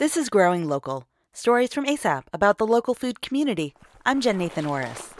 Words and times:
This 0.00 0.16
is 0.16 0.30
Growing 0.30 0.66
Local, 0.66 1.06
stories 1.34 1.74
from 1.74 1.84
ASAP 1.84 2.22
about 2.32 2.56
the 2.56 2.66
local 2.66 2.94
food 2.94 3.20
community. 3.20 3.74
I'm 4.06 4.22
Jen 4.22 4.38
Nathan 4.38 4.64
Orris. 4.64 5.12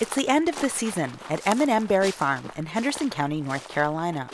It's 0.00 0.14
the 0.14 0.28
end 0.28 0.48
of 0.48 0.60
the 0.60 0.70
season 0.70 1.14
at 1.28 1.44
M&M 1.44 1.86
Berry 1.86 2.12
Farm 2.12 2.52
in 2.56 2.66
Henderson 2.66 3.10
County, 3.10 3.40
North 3.40 3.68
Carolina. 3.68 4.30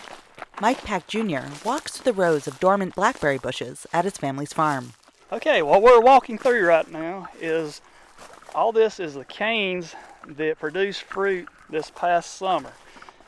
Mike 0.60 0.84
Pack 0.84 1.06
Jr. 1.06 1.46
walks 1.64 1.96
through 1.96 2.12
the 2.12 2.20
rows 2.20 2.46
of 2.46 2.60
dormant 2.60 2.94
blackberry 2.94 3.38
bushes 3.38 3.86
at 3.94 4.04
his 4.04 4.18
family's 4.18 4.52
farm. 4.52 4.93
Okay, 5.33 5.63
what 5.63 5.81
we're 5.81 6.03
walking 6.03 6.37
through 6.37 6.67
right 6.67 6.90
now 6.90 7.29
is 7.40 7.81
all 8.54 8.72
this 8.72 9.01
is 9.01 9.15
the 9.15 9.24
canes 9.24 9.95
that 10.29 10.58
produced 10.58 11.04
fruit 11.04 11.49
this 11.71 11.88
past 11.88 12.35
summer. 12.35 12.72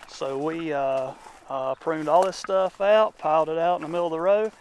So 0.08 0.36
we 0.36 0.74
uh, 0.74 1.12
uh, 1.48 1.74
pruned 1.76 2.10
all 2.10 2.26
this 2.26 2.36
stuff 2.36 2.82
out, 2.82 3.16
piled 3.16 3.48
it 3.48 3.56
out 3.56 3.76
in 3.76 3.82
the 3.82 3.88
middle 3.88 4.08
of 4.08 4.12
the 4.12 4.20
row, 4.20 4.52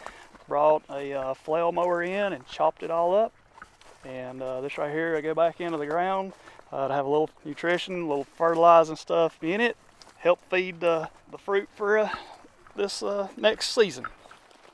brought 0.47 0.83
a 0.89 1.13
uh, 1.13 1.33
flail 1.33 1.71
mower 1.71 2.03
in 2.03 2.33
and 2.33 2.45
chopped 2.47 2.83
it 2.83 2.91
all 2.91 3.15
up. 3.15 3.33
And 4.05 4.41
uh, 4.41 4.61
this 4.61 4.77
right 4.77 4.91
here, 4.91 5.15
I 5.15 5.21
go 5.21 5.33
back 5.33 5.59
into 5.59 5.77
the 5.77 5.87
ground 5.87 6.33
uh, 6.71 6.87
to 6.87 6.93
have 6.93 7.05
a 7.05 7.09
little 7.09 7.29
nutrition, 7.43 8.03
a 8.03 8.07
little 8.07 8.23
fertilizing 8.23 8.95
stuff 8.95 9.43
in 9.43 9.59
it, 9.59 9.75
help 10.17 10.39
feed 10.49 10.79
the 10.79 11.09
fruit 11.37 11.67
for 11.75 11.97
uh, 11.97 12.09
this 12.75 13.03
next 13.35 13.73
season. 13.73 14.05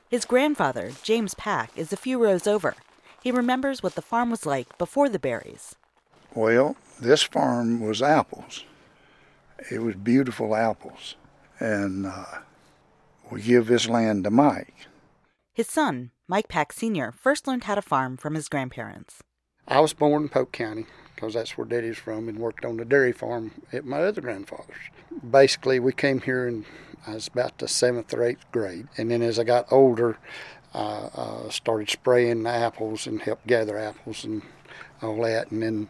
His 0.09 0.25
grandfather, 0.25 0.91
James 1.01 1.33
Pack, 1.33 1.71
is 1.75 1.91
a 1.91 1.97
few 1.97 2.23
rows 2.23 2.45
over. 2.45 2.75
He 3.23 3.31
remembers 3.31 3.81
what 3.81 3.95
the 3.95 4.01
farm 4.01 4.29
was 4.29 4.45
like 4.45 4.77
before 4.77 5.09
the 5.09 5.17
berries. 5.17 5.75
Well, 6.35 6.75
this 6.99 7.23
farm 7.23 7.79
was 7.79 8.01
apples. 8.01 8.65
It 9.71 9.81
was 9.81 9.95
beautiful 9.95 10.55
apples. 10.55 11.15
And 11.59 12.05
uh, 12.05 12.25
we 13.31 13.41
give 13.41 13.67
this 13.67 13.87
land 13.87 14.25
to 14.25 14.29
Mike. 14.29 14.87
His 15.55 15.67
son, 15.67 16.09
Mike 16.27 16.47
Pack 16.47 16.73
Sr., 16.73 17.11
first 17.11 17.45
learned 17.45 17.65
how 17.65 17.75
to 17.75 17.81
farm 17.83 18.17
from 18.17 18.33
his 18.33 18.49
grandparents. 18.49 19.21
I 19.67 19.81
was 19.81 19.93
born 19.93 20.23
in 20.23 20.29
Polk 20.29 20.51
County 20.51 20.87
because 21.13 21.35
that's 21.35 21.55
where 21.55 21.67
Daddy's 21.67 21.99
from 21.99 22.27
and 22.27 22.39
worked 22.39 22.65
on 22.65 22.77
the 22.77 22.85
dairy 22.85 23.11
farm 23.11 23.51
at 23.71 23.85
my 23.85 24.01
other 24.01 24.19
grandfather's. 24.19 24.89
Basically, 25.29 25.79
we 25.79 25.93
came 25.93 26.21
here 26.21 26.47
and 26.47 26.65
I 27.05 27.13
was 27.13 27.27
about 27.27 27.59
the 27.59 27.67
seventh 27.67 28.11
or 28.15 28.23
eighth 28.23 28.51
grade. 28.51 28.87
And 28.97 29.11
then 29.11 29.21
as 29.21 29.37
I 29.37 29.43
got 29.43 29.71
older, 29.71 30.17
I 30.73 30.79
uh, 30.79 31.49
started 31.49 31.87
spraying 31.87 32.41
the 32.41 32.49
apples 32.49 33.05
and 33.05 33.21
helped 33.21 33.45
gather 33.45 33.77
apples 33.77 34.25
and 34.25 34.41
all 35.03 35.21
that. 35.21 35.51
And 35.51 35.61
then 35.61 35.89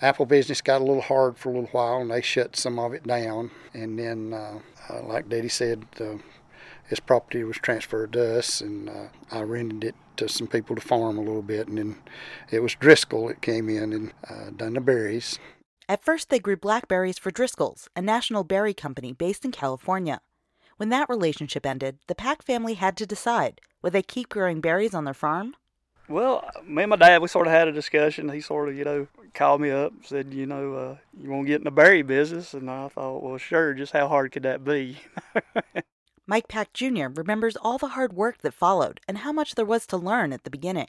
apple 0.00 0.26
business 0.26 0.60
got 0.60 0.80
a 0.80 0.84
little 0.84 1.02
hard 1.02 1.38
for 1.38 1.48
a 1.48 1.52
little 1.54 1.70
while 1.70 2.00
and 2.00 2.12
they 2.12 2.22
shut 2.22 2.54
some 2.54 2.78
of 2.78 2.94
it 2.94 3.04
down. 3.04 3.50
And 3.74 3.98
then, 3.98 4.32
uh, 4.32 4.60
uh, 4.88 5.02
like 5.02 5.28
Daddy 5.28 5.48
said, 5.48 5.86
his 6.88 7.00
property 7.00 7.44
was 7.44 7.56
transferred 7.56 8.12
to 8.12 8.38
us 8.38 8.60
and 8.60 8.88
uh, 8.88 9.08
I 9.30 9.42
rented 9.42 9.84
it 9.84 9.94
to 10.16 10.28
some 10.28 10.46
people 10.46 10.76
to 10.76 10.82
farm 10.82 11.18
a 11.18 11.22
little 11.22 11.42
bit. 11.42 11.68
And 11.68 11.78
then 11.78 11.96
it 12.50 12.60
was 12.60 12.74
Driscoll 12.74 13.28
that 13.28 13.42
came 13.42 13.68
in 13.68 13.92
and 13.92 14.12
uh, 14.28 14.50
done 14.50 14.74
the 14.74 14.80
berries. 14.80 15.38
At 15.88 16.04
first, 16.04 16.30
they 16.30 16.40
grew 16.40 16.56
blackberries 16.56 17.18
for 17.18 17.30
Driscoll's, 17.30 17.88
a 17.94 18.02
national 18.02 18.44
berry 18.44 18.74
company 18.74 19.12
based 19.12 19.44
in 19.44 19.52
California. 19.52 20.20
When 20.78 20.88
that 20.88 21.08
relationship 21.08 21.64
ended, 21.64 21.98
the 22.06 22.14
Pack 22.14 22.42
family 22.42 22.74
had 22.74 22.96
to 22.98 23.06
decide 23.06 23.60
would 23.82 23.92
they 23.92 24.02
keep 24.02 24.28
growing 24.28 24.60
berries 24.60 24.94
on 24.94 25.04
their 25.04 25.14
farm? 25.14 25.54
Well, 26.08 26.48
me 26.64 26.84
and 26.84 26.90
my 26.90 26.96
dad, 26.96 27.22
we 27.22 27.28
sort 27.28 27.46
of 27.46 27.52
had 27.52 27.68
a 27.68 27.72
discussion. 27.72 28.28
He 28.28 28.40
sort 28.40 28.68
of, 28.68 28.76
you 28.76 28.84
know, 28.84 29.06
called 29.34 29.60
me 29.60 29.70
up, 29.70 29.92
said, 30.02 30.32
you 30.32 30.46
know, 30.46 30.74
uh, 30.74 30.96
you 31.20 31.30
want 31.30 31.44
to 31.44 31.48
get 31.48 31.60
in 31.60 31.64
the 31.64 31.70
berry 31.70 32.02
business? 32.02 32.54
And 32.54 32.70
I 32.70 32.88
thought, 32.88 33.22
well, 33.22 33.38
sure, 33.38 33.74
just 33.74 33.92
how 33.92 34.08
hard 34.08 34.32
could 34.32 34.44
that 34.44 34.64
be? 34.64 34.98
Mike 36.28 36.48
Pack 36.48 36.72
Jr. 36.72 37.06
remembers 37.14 37.56
all 37.56 37.78
the 37.78 37.88
hard 37.88 38.12
work 38.12 38.38
that 38.38 38.52
followed 38.52 39.00
and 39.06 39.18
how 39.18 39.30
much 39.30 39.54
there 39.54 39.64
was 39.64 39.86
to 39.86 39.96
learn 39.96 40.32
at 40.32 40.42
the 40.42 40.50
beginning. 40.50 40.88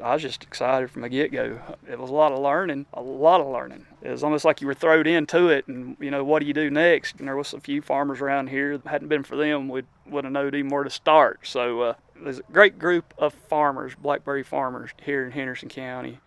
I 0.00 0.12
was 0.12 0.22
just 0.22 0.44
excited 0.44 0.88
from 0.88 1.02
the 1.02 1.08
get 1.08 1.32
go. 1.32 1.58
It 1.90 1.98
was 1.98 2.10
a 2.10 2.14
lot 2.14 2.30
of 2.30 2.38
learning, 2.38 2.86
a 2.94 3.02
lot 3.02 3.40
of 3.40 3.48
learning. 3.48 3.86
It 4.02 4.10
was 4.10 4.22
almost 4.22 4.44
like 4.44 4.60
you 4.60 4.68
were 4.68 4.74
thrown 4.74 5.08
into 5.08 5.48
it, 5.48 5.66
and 5.66 5.96
you 5.98 6.12
know, 6.12 6.22
what 6.22 6.38
do 6.38 6.46
you 6.46 6.54
do 6.54 6.70
next? 6.70 7.18
And 7.18 7.26
there 7.26 7.34
was 7.34 7.52
a 7.52 7.58
few 7.58 7.82
farmers 7.82 8.20
around 8.20 8.50
here. 8.50 8.80
Hadn't 8.86 9.08
been 9.08 9.24
for 9.24 9.34
them, 9.34 9.68
we 9.68 9.82
wouldn't 10.06 10.32
have 10.36 10.44
known 10.44 10.54
even 10.54 10.70
where 10.70 10.84
to 10.84 10.90
start. 10.90 11.40
So 11.42 11.80
uh, 11.80 11.94
there's 12.22 12.38
a 12.38 12.52
great 12.52 12.78
group 12.78 13.12
of 13.18 13.34
farmers, 13.34 13.96
blackberry 13.96 14.44
farmers, 14.44 14.90
here 15.02 15.26
in 15.26 15.32
Henderson 15.32 15.68
County. 15.68 16.20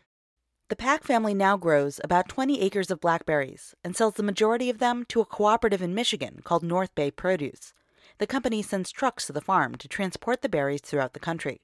The 0.67 0.75
Pack 0.75 1.05
family 1.05 1.33
now 1.33 1.55
grows 1.55 2.01
about 2.03 2.27
20 2.27 2.59
acres 2.59 2.91
of 2.91 2.99
blackberries 2.99 3.73
and 3.85 3.95
sells 3.95 4.15
the 4.15 4.23
majority 4.23 4.69
of 4.69 4.79
them 4.79 5.05
to 5.07 5.21
a 5.21 5.25
cooperative 5.25 5.81
in 5.81 5.95
Michigan 5.95 6.41
called 6.43 6.63
North 6.63 6.93
Bay 6.95 7.11
Produce. 7.11 7.73
The 8.21 8.27
company 8.27 8.61
sends 8.61 8.89
trucks 8.89 9.25
to 9.25 9.33
the 9.33 9.41
farm 9.41 9.75
to 9.75 9.89
transport 9.89 10.41
the 10.41 10.47
berries 10.47 10.79
throughout 10.81 11.11
the 11.11 11.19
country 11.19 11.59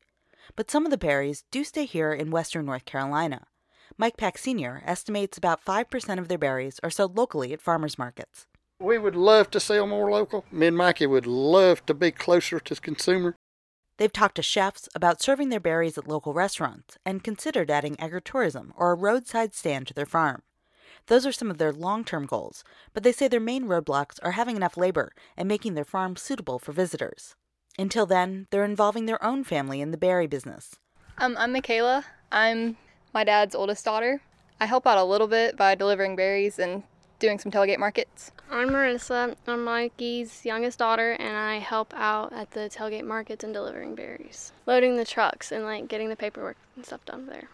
but 0.55 0.71
some 0.71 0.85
of 0.85 0.91
the 0.91 0.97
berries 0.97 1.43
do 1.51 1.63
stay 1.63 1.85
here 1.85 2.13
in 2.13 2.31
western 2.31 2.65
North 2.65 2.85
Carolina. 2.85 3.47
Mike 3.97 4.17
Pack 4.17 4.37
Sr. 4.37 4.83
estimates 4.85 5.37
about 5.37 5.63
5% 5.63 6.19
of 6.19 6.27
their 6.27 6.37
berries 6.37 6.79
are 6.83 6.89
sold 6.89 7.17
locally 7.17 7.53
at 7.53 7.61
farmers 7.61 7.97
markets. 7.97 8.47
We 8.79 8.97
would 8.97 9.15
love 9.15 9.49
to 9.51 9.59
sell 9.59 9.87
more 9.87 10.11
local. 10.11 10.45
Me 10.51 10.67
and 10.67 10.77
Mikey 10.77 11.07
would 11.07 11.25
love 11.25 11.85
to 11.87 11.93
be 11.93 12.11
closer 12.11 12.59
to 12.59 12.75
the 12.75 12.81
consumer. 12.81 13.35
They've 13.97 14.13
talked 14.13 14.35
to 14.35 14.43
chefs 14.43 14.87
about 14.93 15.21
serving 15.21 15.49
their 15.49 15.59
berries 15.59 15.97
at 15.97 16.07
local 16.07 16.33
restaurants 16.33 16.97
and 17.03 17.23
considered 17.23 17.71
adding 17.71 17.95
agritourism 17.95 18.71
or 18.75 18.91
a 18.91 18.95
roadside 18.95 19.55
stand 19.55 19.87
to 19.87 19.93
their 19.95 20.05
farm. 20.05 20.43
Those 21.07 21.25
are 21.25 21.31
some 21.31 21.49
of 21.49 21.57
their 21.57 21.71
long 21.71 22.03
term 22.03 22.25
goals, 22.25 22.63
but 22.93 23.03
they 23.03 23.11
say 23.11 23.27
their 23.27 23.39
main 23.39 23.65
roadblocks 23.65 24.19
are 24.23 24.31
having 24.31 24.55
enough 24.55 24.77
labor 24.77 25.13
and 25.35 25.47
making 25.47 25.73
their 25.73 25.85
farm 25.85 26.15
suitable 26.15 26.59
for 26.59 26.73
visitors. 26.73 27.35
Until 27.79 28.05
then, 28.05 28.47
they're 28.51 28.65
involving 28.65 29.05
their 29.05 29.23
own 29.23 29.43
family 29.43 29.81
in 29.81 29.91
the 29.91 29.97
berry 29.97 30.27
business. 30.27 30.75
Um, 31.17 31.35
I'm 31.37 31.53
Michaela. 31.53 32.05
I'm 32.31 32.75
my 33.13 33.23
dad's 33.23 33.55
oldest 33.55 33.85
daughter. 33.85 34.21
I 34.59 34.65
help 34.65 34.85
out 34.85 34.97
a 34.97 35.03
little 35.03 35.27
bit 35.27 35.55
by 35.55 35.75
delivering 35.75 36.15
berries 36.15 36.59
and 36.59 36.83
doing 37.19 37.39
some 37.39 37.51
tailgate 37.51 37.79
markets. 37.79 38.31
I'm 38.51 38.69
Marissa. 38.69 39.35
I'm 39.47 39.63
Mikey's 39.63 40.45
youngest 40.45 40.79
daughter, 40.79 41.13
and 41.13 41.37
I 41.37 41.57
help 41.57 41.93
out 41.95 42.33
at 42.33 42.51
the 42.51 42.69
tailgate 42.69 43.05
markets 43.05 43.43
and 43.43 43.53
delivering 43.53 43.95
berries, 43.95 44.51
loading 44.65 44.97
the 44.97 45.05
trucks, 45.05 45.51
and 45.51 45.63
like 45.63 45.87
getting 45.87 46.09
the 46.09 46.15
paperwork 46.15 46.57
and 46.75 46.85
stuff 46.85 47.05
done 47.05 47.27
there. 47.27 47.49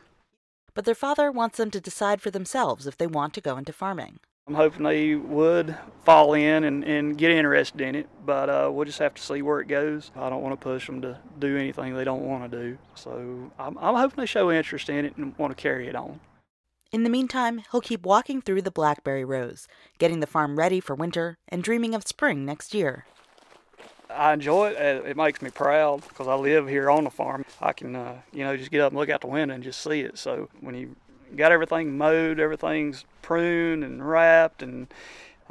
But 0.73 0.85
their 0.85 0.95
father 0.95 1.31
wants 1.31 1.57
them 1.57 1.71
to 1.71 1.81
decide 1.81 2.21
for 2.21 2.31
themselves 2.31 2.87
if 2.87 2.97
they 2.97 3.07
want 3.07 3.33
to 3.35 3.41
go 3.41 3.57
into 3.57 3.73
farming. 3.73 4.19
I'm 4.45 4.55
hoping 4.55 4.83
they 4.83 5.15
would 5.15 5.77
fall 6.03 6.33
in 6.33 6.65
and, 6.65 6.83
and 6.83 7.17
get 7.17 7.31
interested 7.31 7.79
in 7.79 7.95
it, 7.95 8.09
but 8.25 8.49
uh, 8.49 8.69
we'll 8.73 8.83
just 8.83 8.99
have 8.99 9.13
to 9.13 9.21
see 9.21 9.41
where 9.41 9.61
it 9.61 9.69
goes. 9.69 10.11
I 10.17 10.29
don't 10.29 10.41
want 10.41 10.59
to 10.59 10.63
push 10.63 10.85
them 10.85 11.01
to 11.01 11.17
do 11.39 11.55
anything 11.55 11.93
they 11.93 12.03
don't 12.03 12.27
want 12.27 12.51
to 12.51 12.57
do. 12.57 12.77
So 12.95 13.51
I'm, 13.57 13.77
I'm 13.77 13.95
hoping 13.95 14.21
they 14.21 14.25
show 14.25 14.51
interest 14.51 14.89
in 14.89 15.05
it 15.05 15.15
and 15.15 15.37
want 15.37 15.55
to 15.55 15.61
carry 15.61 15.87
it 15.87 15.95
on. 15.95 16.19
In 16.91 17.03
the 17.03 17.09
meantime, 17.09 17.63
he'll 17.71 17.79
keep 17.79 18.05
walking 18.05 18.41
through 18.41 18.63
the 18.63 18.69
blackberry 18.69 19.23
rows, 19.23 19.67
getting 19.97 20.19
the 20.19 20.27
farm 20.27 20.59
ready 20.59 20.81
for 20.81 20.93
winter 20.93 21.37
and 21.47 21.63
dreaming 21.63 21.95
of 21.95 22.05
spring 22.05 22.45
next 22.45 22.73
year. 22.73 23.05
I 24.15 24.33
enjoy 24.33 24.69
it. 24.69 25.05
It 25.05 25.17
makes 25.17 25.41
me 25.41 25.49
proud 25.49 26.07
because 26.07 26.27
I 26.27 26.35
live 26.35 26.67
here 26.67 26.89
on 26.89 27.03
the 27.03 27.09
farm. 27.09 27.45
I 27.61 27.73
can, 27.73 27.95
uh, 27.95 28.21
you 28.31 28.43
know, 28.43 28.55
just 28.55 28.71
get 28.71 28.81
up 28.81 28.91
and 28.91 28.99
look 28.99 29.09
out 29.09 29.21
the 29.21 29.27
window 29.27 29.55
and 29.55 29.63
just 29.63 29.81
see 29.81 30.01
it. 30.01 30.17
So 30.17 30.49
when 30.61 30.75
you 30.75 30.95
got 31.35 31.51
everything 31.51 31.97
mowed, 31.97 32.39
everything's 32.39 33.05
pruned 33.21 33.83
and 33.83 34.07
wrapped, 34.07 34.61
and 34.61 34.87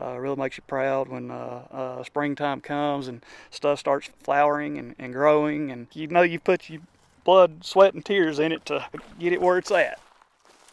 uh, 0.01 0.19
really 0.19 0.37
makes 0.37 0.57
you 0.57 0.63
proud 0.67 1.09
when 1.09 1.31
uh, 1.31 1.63
uh, 1.71 2.05
springtime 2.05 2.61
comes 2.61 3.09
and 3.09 3.25
stuff 3.51 3.79
starts 3.79 4.11
flowering 4.23 4.79
and, 4.79 4.95
and 4.99 5.13
growing, 5.13 5.71
and 5.71 5.87
you 5.93 6.07
know 6.07 6.23
you 6.23 6.39
put 6.39 6.71
your 6.71 6.83
blood, 7.25 7.65
sweat, 7.65 7.95
and 7.95 8.05
tears 8.05 8.39
in 8.39 8.53
it 8.53 8.65
to 8.67 8.87
get 9.19 9.33
it 9.33 9.41
where 9.41 9.59
it's 9.59 9.71
at. 9.71 10.01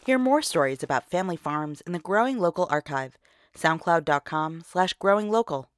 Hear 0.04 0.18
more 0.18 0.42
stories 0.42 0.82
about 0.82 1.10
family 1.10 1.36
farms 1.36 1.82
in 1.82 1.92
the 1.92 1.98
Growing 1.98 2.38
Local 2.38 2.66
archive, 2.70 3.18
soundcloud.com 3.56 4.62
slash 4.66 4.96
growinglocal. 4.96 5.66